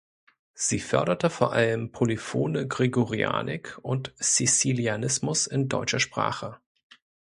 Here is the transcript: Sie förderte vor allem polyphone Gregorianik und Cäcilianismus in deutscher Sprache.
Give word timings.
Sie 0.55 0.79
förderte 0.79 1.29
vor 1.29 1.53
allem 1.53 1.91
polyphone 1.91 2.67
Gregorianik 2.67 3.77
und 3.85 4.11
Cäcilianismus 4.19 5.45
in 5.45 5.69
deutscher 5.69 5.99
Sprache. 5.99 6.57